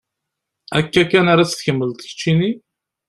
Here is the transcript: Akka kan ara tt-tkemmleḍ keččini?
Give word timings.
Akka 0.77 1.03
kan 1.11 1.25
ara 1.33 1.47
tt-tkemmleḍ 1.49 1.99
keččini? 2.03 2.51